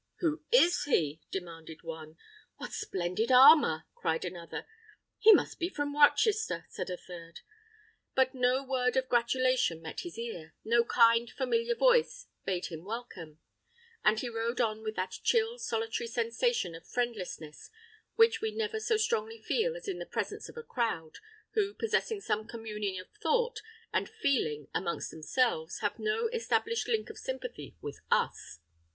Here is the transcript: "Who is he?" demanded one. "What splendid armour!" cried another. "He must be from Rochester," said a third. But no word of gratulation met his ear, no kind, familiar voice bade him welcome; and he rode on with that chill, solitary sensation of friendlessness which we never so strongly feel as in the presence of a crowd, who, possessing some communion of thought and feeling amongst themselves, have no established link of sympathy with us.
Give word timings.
"Who 0.21 0.41
is 0.51 0.85
he?" 0.85 1.21
demanded 1.29 1.83
one. 1.83 2.17
"What 2.57 2.71
splendid 2.71 3.31
armour!" 3.31 3.83
cried 3.93 4.25
another. 4.25 4.65
"He 5.19 5.31
must 5.31 5.59
be 5.59 5.69
from 5.69 5.95
Rochester," 5.95 6.65
said 6.69 6.89
a 6.89 6.97
third. 6.97 7.41
But 8.15 8.33
no 8.33 8.63
word 8.63 8.97
of 8.97 9.07
gratulation 9.07 9.79
met 9.79 9.99
his 9.99 10.17
ear, 10.17 10.55
no 10.65 10.83
kind, 10.85 11.29
familiar 11.29 11.75
voice 11.75 12.25
bade 12.45 12.65
him 12.65 12.83
welcome; 12.83 13.41
and 14.03 14.19
he 14.19 14.27
rode 14.27 14.59
on 14.59 14.81
with 14.81 14.95
that 14.95 15.19
chill, 15.23 15.59
solitary 15.59 16.07
sensation 16.07 16.73
of 16.73 16.87
friendlessness 16.87 17.69
which 18.15 18.41
we 18.41 18.49
never 18.49 18.79
so 18.79 18.97
strongly 18.97 19.39
feel 19.39 19.75
as 19.75 19.87
in 19.87 19.99
the 19.99 20.07
presence 20.07 20.49
of 20.49 20.57
a 20.57 20.63
crowd, 20.63 21.19
who, 21.51 21.75
possessing 21.75 22.19
some 22.21 22.47
communion 22.47 22.99
of 22.99 23.11
thought 23.21 23.61
and 23.93 24.09
feeling 24.09 24.67
amongst 24.73 25.11
themselves, 25.11 25.77
have 25.81 25.99
no 25.99 26.27
established 26.29 26.87
link 26.87 27.11
of 27.11 27.19
sympathy 27.19 27.75
with 27.81 28.01
us. 28.09 28.57